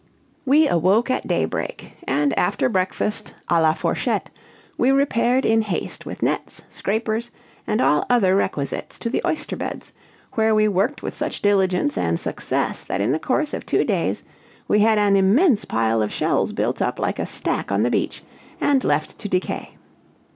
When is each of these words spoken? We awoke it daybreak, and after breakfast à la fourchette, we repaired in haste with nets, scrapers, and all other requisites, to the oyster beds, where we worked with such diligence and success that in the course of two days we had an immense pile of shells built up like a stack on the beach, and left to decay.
We 0.45 0.67
awoke 0.67 1.11
it 1.11 1.27
daybreak, 1.27 1.93
and 2.05 2.33
after 2.35 2.67
breakfast 2.69 3.35
à 3.47 3.61
la 3.61 3.73
fourchette, 3.73 4.31
we 4.75 4.89
repaired 4.89 5.45
in 5.45 5.61
haste 5.61 6.07
with 6.07 6.23
nets, 6.23 6.63
scrapers, 6.69 7.29
and 7.67 7.79
all 7.79 8.07
other 8.09 8.35
requisites, 8.35 8.97
to 8.97 9.11
the 9.11 9.21
oyster 9.23 9.55
beds, 9.55 9.93
where 10.33 10.55
we 10.55 10.67
worked 10.67 11.03
with 11.03 11.15
such 11.15 11.43
diligence 11.43 11.99
and 11.99 12.19
success 12.19 12.83
that 12.85 12.99
in 12.99 13.11
the 13.11 13.19
course 13.19 13.53
of 13.53 13.63
two 13.63 13.83
days 13.83 14.23
we 14.67 14.79
had 14.79 14.97
an 14.97 15.15
immense 15.15 15.65
pile 15.65 16.01
of 16.01 16.11
shells 16.11 16.51
built 16.51 16.81
up 16.81 16.97
like 16.97 17.19
a 17.19 17.27
stack 17.27 17.71
on 17.71 17.83
the 17.83 17.91
beach, 17.91 18.23
and 18.59 18.83
left 18.83 19.19
to 19.19 19.29
decay. 19.29 19.75